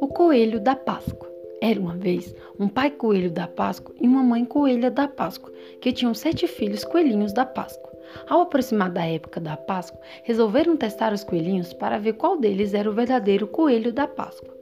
O 0.00 0.08
coelho 0.08 0.58
da 0.58 0.74
Páscoa. 0.74 1.28
Era 1.60 1.78
uma 1.78 1.96
vez 1.96 2.34
um 2.58 2.68
pai 2.68 2.90
coelho 2.90 3.30
da 3.30 3.46
Páscoa 3.46 3.94
e 4.00 4.06
uma 4.06 4.22
mãe 4.22 4.44
coelha 4.44 4.90
da 4.90 5.06
Páscoa, 5.06 5.52
que 5.80 5.92
tinham 5.92 6.14
sete 6.14 6.46
filhos 6.46 6.84
coelhinhos 6.84 7.32
da 7.32 7.46
Páscoa. 7.46 7.92
Ao 8.28 8.40
aproximar 8.40 8.90
da 8.90 9.04
época 9.04 9.40
da 9.40 9.56
Páscoa, 9.56 10.00
resolveram 10.24 10.76
testar 10.76 11.12
os 11.12 11.22
coelhinhos 11.22 11.72
para 11.72 11.98
ver 11.98 12.14
qual 12.14 12.36
deles 12.36 12.74
era 12.74 12.90
o 12.90 12.94
verdadeiro 12.94 13.46
coelho 13.46 13.92
da 13.92 14.08
Páscoa. 14.08 14.57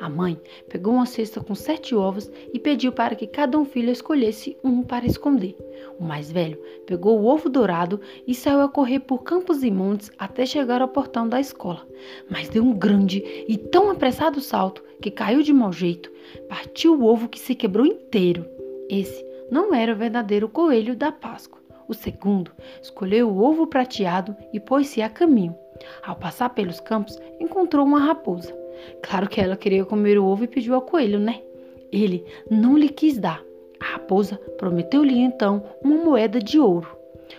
A 0.00 0.08
mãe 0.08 0.40
pegou 0.68 0.94
uma 0.94 1.06
cesta 1.06 1.40
com 1.40 1.54
sete 1.54 1.94
ovos 1.94 2.30
e 2.52 2.58
pediu 2.58 2.92
para 2.92 3.16
que 3.16 3.26
cada 3.26 3.58
um 3.58 3.64
filho 3.64 3.90
escolhesse 3.90 4.56
um 4.62 4.82
para 4.82 5.06
esconder. 5.06 5.56
O 5.98 6.04
mais 6.04 6.30
velho 6.30 6.58
pegou 6.86 7.18
o 7.18 7.26
ovo 7.26 7.48
dourado 7.48 8.00
e 8.26 8.34
saiu 8.34 8.60
a 8.60 8.68
correr 8.68 9.00
por 9.00 9.24
campos 9.24 9.64
e 9.64 9.70
montes 9.70 10.10
até 10.16 10.46
chegar 10.46 10.80
ao 10.80 10.88
portão 10.88 11.28
da 11.28 11.40
escola. 11.40 11.84
Mas 12.30 12.48
deu 12.48 12.62
um 12.62 12.72
grande 12.72 13.24
e 13.48 13.56
tão 13.56 13.90
apressado 13.90 14.40
salto 14.40 14.84
que 15.00 15.10
caiu 15.10 15.42
de 15.42 15.52
mau 15.52 15.72
jeito, 15.72 16.10
partiu 16.48 16.94
o 16.94 17.04
ovo 17.04 17.28
que 17.28 17.38
se 17.38 17.54
quebrou 17.54 17.86
inteiro. 17.86 18.46
Esse 18.88 19.24
não 19.50 19.74
era 19.74 19.92
o 19.92 19.96
verdadeiro 19.96 20.48
coelho 20.48 20.94
da 20.94 21.10
Páscoa. 21.10 21.58
O 21.88 21.94
segundo 21.94 22.52
escolheu 22.82 23.30
o 23.30 23.42
ovo 23.42 23.66
prateado 23.66 24.36
e 24.52 24.60
pôs-se 24.60 25.00
a 25.00 25.08
caminho. 25.08 25.56
Ao 26.02 26.16
passar 26.16 26.50
pelos 26.50 26.80
campos, 26.80 27.18
encontrou 27.40 27.84
uma 27.84 28.00
raposa. 28.00 28.56
Claro 29.02 29.28
que 29.28 29.40
ela 29.40 29.56
queria 29.56 29.84
comer 29.84 30.18
o 30.18 30.24
ovo 30.24 30.44
e 30.44 30.48
pediu 30.48 30.74
ao 30.74 30.82
coelho, 30.82 31.18
né? 31.18 31.42
Ele 31.90 32.24
não 32.50 32.76
lhe 32.76 32.88
quis 32.88 33.18
dar. 33.18 33.42
A 33.80 33.92
raposa 33.92 34.36
prometeu-lhe 34.56 35.18
então 35.18 35.64
uma 35.82 35.96
moeda 35.96 36.40
de 36.40 36.58
ouro, 36.58 36.88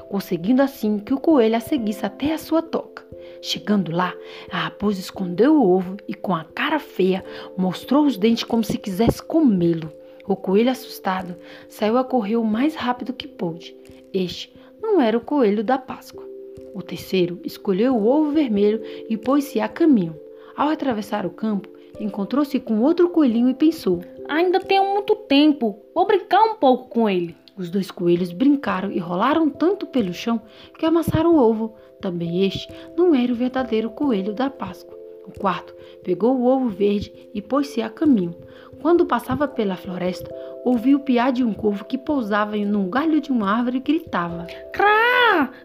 conseguindo 0.09 0.61
assim 0.61 0.97
que 0.99 1.13
o 1.13 1.19
coelho 1.19 1.55
a 1.55 1.59
seguisse 1.59 2.05
até 2.05 2.33
a 2.33 2.37
sua 2.37 2.61
toca. 2.61 3.05
Chegando 3.41 3.91
lá, 3.91 4.13
a 4.51 4.57
raposa 4.57 4.99
escondeu 4.99 5.55
o 5.55 5.69
ovo 5.69 5.97
e, 6.07 6.13
com 6.13 6.33
a 6.33 6.43
cara 6.43 6.79
feia, 6.79 7.23
mostrou 7.57 8.05
os 8.05 8.17
dentes 8.17 8.43
como 8.43 8.63
se 8.63 8.77
quisesse 8.77 9.21
comê-lo. 9.21 9.91
O 10.27 10.35
coelho, 10.35 10.69
assustado, 10.69 11.35
saiu 11.67 11.97
a 11.97 12.03
correr 12.03 12.37
o 12.37 12.43
mais 12.43 12.75
rápido 12.75 13.13
que 13.13 13.27
pôde. 13.27 13.75
Este 14.13 14.53
não 14.81 15.01
era 15.01 15.17
o 15.17 15.21
coelho 15.21 15.63
da 15.63 15.77
Páscoa. 15.77 16.28
O 16.73 16.81
terceiro 16.81 17.39
escolheu 17.43 17.95
o 17.95 18.07
ovo 18.07 18.31
vermelho 18.31 18.81
e 19.09 19.17
pôs-se 19.17 19.59
a 19.59 19.67
caminho. 19.67 20.15
Ao 20.55 20.69
atravessar 20.69 21.25
o 21.25 21.29
campo, 21.29 21.69
encontrou-se 21.99 22.59
com 22.59 22.81
outro 22.81 23.09
coelhinho 23.09 23.49
e 23.49 23.53
pensou: 23.53 24.01
Ainda 24.27 24.59
tenho 24.59 24.83
muito 24.93 25.15
tempo, 25.15 25.79
vou 25.93 26.05
brincar 26.05 26.43
um 26.43 26.55
pouco 26.55 26.89
com 26.89 27.09
ele. 27.09 27.35
Os 27.57 27.69
dois 27.69 27.91
coelhos 27.91 28.31
brincaram 28.31 28.91
e 28.91 28.99
rolaram 28.99 29.49
tanto 29.49 29.85
pelo 29.85 30.13
chão 30.13 30.41
que 30.77 30.85
amassaram 30.85 31.35
o 31.35 31.39
ovo. 31.39 31.73
Também 31.99 32.45
este 32.45 32.69
não 32.95 33.13
era 33.13 33.31
o 33.31 33.35
verdadeiro 33.35 33.89
coelho 33.89 34.33
da 34.33 34.49
Páscoa. 34.49 34.97
O 35.27 35.39
quarto 35.39 35.75
pegou 36.01 36.35
o 36.35 36.45
ovo 36.45 36.69
verde 36.69 37.29
e 37.33 37.41
pôs-se 37.41 37.81
a 37.81 37.89
caminho. 37.89 38.33
Quando 38.81 39.05
passava 39.05 39.47
pela 39.47 39.75
floresta, 39.75 40.33
ouviu 40.63 40.97
o 40.97 41.01
piar 41.01 41.31
de 41.31 41.43
um 41.43 41.53
corvo 41.53 41.85
que 41.85 41.97
pousava 41.97 42.55
num 42.55 42.89
galho 42.89 43.19
de 43.19 43.31
uma 43.31 43.51
árvore 43.51 43.77
e 43.77 43.81
gritava: 43.81 44.47
Crá! 44.73 44.98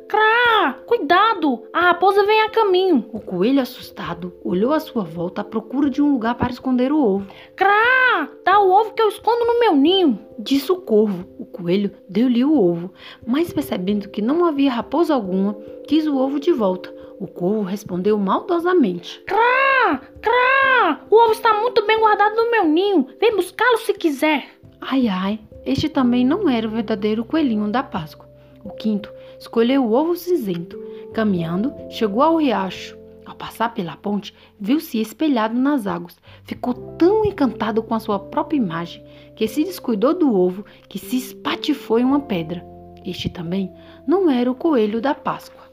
Crá! 0.08 0.78
Cuidado! 0.86 1.62
A 1.72 1.80
raposa 1.80 2.24
vem 2.24 2.42
a 2.42 2.50
caminho! 2.50 3.08
O 3.12 3.20
coelho, 3.20 3.60
assustado, 3.60 4.32
olhou 4.44 4.72
à 4.72 4.80
sua 4.80 5.04
volta 5.04 5.40
à 5.40 5.44
procura 5.44 5.88
de 5.88 6.02
um 6.02 6.12
lugar 6.12 6.34
para 6.34 6.52
esconder 6.52 6.92
o 6.92 6.98
ovo. 6.98 7.26
Crá! 7.56 8.28
Dá 8.44 8.60
o 8.60 8.70
ovo 8.70 8.92
que 8.92 9.02
eu 9.02 9.08
escondo 9.08 9.44
no 9.44 9.60
meu 9.60 9.74
ninho! 9.74 10.18
Disse 10.38 10.70
o 10.70 10.76
corvo. 10.76 11.26
O 11.38 11.46
coelho 11.46 11.90
deu-lhe 12.08 12.44
o 12.44 12.56
ovo, 12.56 12.92
mas 13.26 13.52
percebendo 13.52 14.08
que 14.08 14.20
não 14.20 14.44
havia 14.44 14.70
raposa 14.70 15.14
alguma, 15.14 15.54
quis 15.86 16.06
o 16.06 16.16
ovo 16.16 16.38
de 16.38 16.52
volta. 16.52 16.94
O 17.18 17.26
corvo 17.26 17.62
respondeu 17.62 18.18
maldosamente: 18.18 19.22
Crá! 19.26 20.00
Crá! 20.20 21.00
O 21.10 21.16
ovo 21.16 21.32
está 21.32 21.54
muito 21.60 21.86
bem 21.86 21.98
guardado 21.98 22.36
no 22.36 22.50
meu 22.50 22.64
ninho. 22.66 23.06
Vem 23.20 23.34
buscá-lo 23.34 23.78
se 23.78 23.94
quiser. 23.94 24.44
Ai, 24.80 25.08
ai, 25.08 25.40
este 25.64 25.88
também 25.88 26.24
não 26.24 26.48
era 26.48 26.66
o 26.66 26.70
verdadeiro 26.70 27.24
coelhinho 27.24 27.70
da 27.70 27.82
Páscoa. 27.82 28.28
O 28.64 28.70
quinto 28.70 29.10
escolheu 29.44 29.84
o 29.84 29.92
ovo 29.92 30.16
cinzento. 30.16 30.82
Caminhando, 31.12 31.72
chegou 31.90 32.22
ao 32.22 32.38
riacho. 32.38 32.98
Ao 33.26 33.34
passar 33.34 33.74
pela 33.74 33.96
ponte, 33.96 34.34
viu-se 34.58 34.98
espelhado 35.00 35.54
nas 35.54 35.86
águas. 35.86 36.16
Ficou 36.44 36.74
tão 36.96 37.24
encantado 37.24 37.82
com 37.82 37.94
a 37.94 38.00
sua 38.00 38.18
própria 38.18 38.56
imagem 38.56 39.04
que 39.36 39.46
se 39.46 39.64
descuidou 39.64 40.14
do 40.14 40.34
ovo 40.34 40.64
que 40.88 40.98
se 40.98 41.16
espatifou 41.16 41.98
em 41.98 42.04
uma 42.04 42.20
pedra. 42.20 42.64
Este 43.04 43.28
também 43.28 43.70
não 44.06 44.30
era 44.30 44.50
o 44.50 44.54
coelho 44.54 45.00
da 45.00 45.14
Páscoa. 45.14 45.64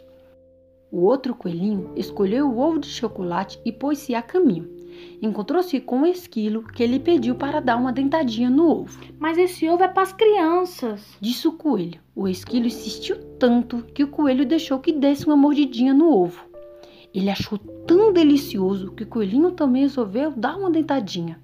O 0.92 1.06
outro 1.06 1.34
coelhinho 1.34 1.92
escolheu 1.96 2.50
o 2.50 2.60
ovo 2.60 2.80
de 2.80 2.88
chocolate 2.88 3.60
e 3.64 3.72
pôs-se 3.72 4.14
a 4.14 4.22
caminho. 4.22 4.70
Encontrou-se 5.22 5.80
com 5.80 6.00
um 6.00 6.06
esquilo 6.06 6.64
que 6.64 6.86
lhe 6.86 7.00
pediu 7.00 7.36
para 7.36 7.60
dar 7.60 7.78
uma 7.78 7.92
dentadinha 7.92 8.50
no 8.50 8.70
ovo. 8.70 9.00
Mas 9.20 9.38
esse 9.38 9.70
ovo 9.70 9.84
é 9.84 9.88
para 9.88 10.04
as 10.04 10.14
crianças, 10.14 11.18
disse 11.20 11.48
o 11.48 11.54
coelho. 11.54 12.00
O 12.16 12.28
esquilo 12.28 12.68
insistiu 12.68 13.18
tanto 13.40 13.84
que 13.94 14.04
o 14.04 14.08
coelho 14.08 14.46
deixou 14.46 14.80
que 14.80 14.92
desse 14.92 15.26
uma 15.26 15.36
mordidinha 15.36 15.94
no 15.94 16.12
ovo. 16.12 16.44
Ele 17.14 17.30
achou 17.30 17.58
tão 17.86 18.14
delicioso 18.14 18.92
que 18.92 19.04
o 19.04 19.08
coelhinho 19.08 19.52
também 19.52 19.82
resolveu 19.82 20.32
dar 20.32 20.58
uma 20.58 20.72
dentadinha. 20.72 21.40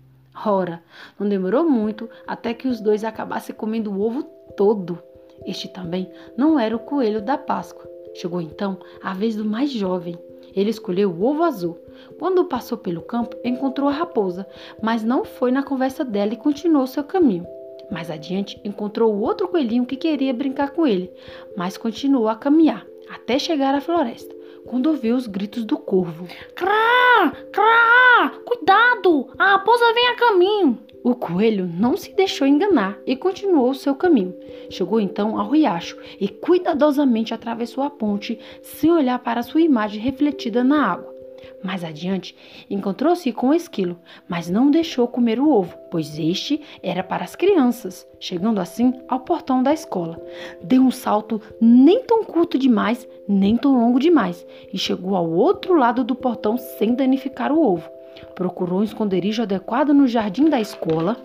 Ora, 0.46 0.84
não 1.20 1.28
demorou 1.28 1.68
muito 1.68 2.10
até 2.26 2.54
que 2.54 2.68
os 2.68 2.80
dois 2.80 3.04
acabassem 3.04 3.56
comendo 3.56 3.92
o 3.92 4.02
ovo 4.02 4.24
todo. 4.56 5.00
Este 5.46 5.68
também 5.68 6.10
não 6.38 6.60
era 6.60 6.76
o 6.76 6.80
coelho 6.80 7.22
da 7.22 7.38
Páscoa. 7.38 7.90
Chegou 8.14 8.42
então 8.42 8.80
a 9.02 9.14
vez 9.14 9.36
do 9.36 9.46
mais 9.46 9.72
jovem. 9.72 10.18
Ele 10.58 10.72
escolheu 10.72 11.12
o 11.12 11.24
ovo 11.24 11.44
azul. 11.44 11.78
Quando 12.18 12.46
passou 12.46 12.80
pelo 12.80 13.04
campo, 13.04 13.38
encontrou 13.44 13.88
a 13.88 13.94
raposa, 13.94 14.48
mas 14.82 15.04
não 15.04 15.24
foi 15.24 15.52
na 15.52 15.62
conversa 15.62 16.04
dela 16.04 16.34
e 16.34 16.38
continuou 16.38 16.88
seu 16.88 17.04
caminho. 17.04 17.46
Mais 17.92 18.10
adiante, 18.10 18.60
encontrou 18.66 19.14
o 19.14 19.22
outro 19.22 19.48
coelhinho 19.48 19.86
que 19.86 19.96
queria 19.96 20.34
brincar 20.34 20.72
com 20.72 20.88
ele, 20.88 21.14
mas 21.56 21.78
continuou 21.78 22.28
a 22.28 22.36
caminhar 22.36 22.88
até 23.08 23.38
chegar 23.38 23.76
à 23.76 23.80
floresta, 23.80 24.36
quando 24.66 24.88
ouviu 24.88 25.16
os 25.16 25.28
gritos 25.28 25.64
do 25.64 25.78
corvo. 25.78 26.28
Crá! 26.56 27.32
Crá! 27.52 28.34
Cuidado! 28.44 29.30
A 29.38 29.52
raposa 29.52 29.94
vem 29.94 30.08
a 30.08 30.16
caminho! 30.16 30.80
O 31.08 31.16
coelho 31.16 31.66
não 31.66 31.96
se 31.96 32.14
deixou 32.14 32.46
enganar 32.46 33.00
e 33.06 33.16
continuou 33.16 33.74
seu 33.74 33.96
caminho. 33.96 34.36
Chegou 34.70 35.00
então 35.00 35.40
ao 35.40 35.50
riacho 35.50 35.98
e 36.20 36.28
cuidadosamente 36.28 37.34
atravessou 37.34 37.82
a 37.82 37.90
ponte 37.90 38.38
sem 38.62 38.92
olhar 38.92 39.18
para 39.20 39.42
sua 39.42 39.62
imagem 39.62 40.02
refletida 40.02 40.66
na 40.66 40.86
água. 40.86 41.16
Mais 41.64 41.82
adiante, 41.82 42.36
encontrou-se 42.70 43.32
com 43.32 43.52
o 43.52 43.54
esquilo, 43.54 43.98
mas 44.28 44.50
não 44.50 44.70
deixou 44.70 45.08
comer 45.08 45.40
o 45.40 45.50
ovo, 45.50 45.78
pois 45.90 46.20
este 46.20 46.60
era 46.84 47.02
para 47.02 47.24
as 47.24 47.38
crianças. 47.38 48.06
Chegando 48.20 48.60
assim 48.60 48.94
ao 49.08 49.22
portão 49.22 49.64
da 49.64 49.72
escola, 49.72 50.22
deu 50.62 50.82
um 50.82 50.92
salto 50.92 51.42
nem 51.62 52.04
tão 52.04 52.22
curto 52.26 52.60
demais, 52.60 53.08
nem 53.26 53.56
tão 53.56 53.80
longo 53.80 53.98
demais, 53.98 54.46
e 54.74 54.78
chegou 54.78 55.16
ao 55.16 55.32
outro 55.32 55.74
lado 55.74 56.04
do 56.04 56.16
portão 56.16 56.58
sem 56.58 56.94
danificar 56.94 57.54
o 57.54 57.66
ovo. 57.66 57.97
Procurou 58.36 58.80
um 58.80 58.84
esconderijo 58.84 59.44
adequado 59.44 59.94
no 59.94 60.08
jardim 60.08 60.50
da 60.50 60.60
escola 60.60 61.18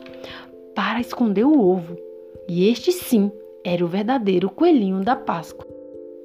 para 0.74 1.00
esconder 1.00 1.44
o 1.44 1.60
ovo. 1.60 1.96
E 2.48 2.68
este 2.68 2.92
sim 2.92 3.30
era 3.64 3.84
o 3.84 3.88
verdadeiro 3.88 4.50
coelhinho 4.50 5.02
da 5.02 5.14
Páscoa. 5.14 5.66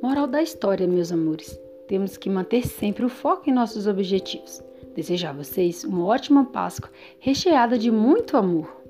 Moral 0.02 0.28
da 0.28 0.42
história, 0.42 0.88
meus 0.88 1.12
amores: 1.12 1.60
temos 1.88 2.18
que 2.18 2.30
manter 2.30 2.66
sempre 2.66 3.06
o 3.06 3.10
foco 3.10 3.50
em 3.50 3.54
nossos 3.54 3.88
objetivos. 3.88 4.62
Desejo 4.96 5.28
a 5.28 5.34
vocês 5.34 5.84
uma 5.84 6.06
ótima 6.06 6.46
Páscoa 6.46 6.90
recheada 7.20 7.78
de 7.78 7.92
muito 7.92 8.36
amor. 8.36 8.87